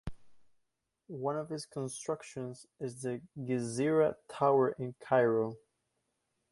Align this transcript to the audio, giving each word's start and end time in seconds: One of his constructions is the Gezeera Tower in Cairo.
One 1.05 1.37
of 1.37 1.49
his 1.49 1.67
constructions 1.67 2.65
is 2.79 3.03
the 3.03 3.21
Gezeera 3.37 4.15
Tower 4.27 4.69
in 4.79 4.95
Cairo. 4.99 5.57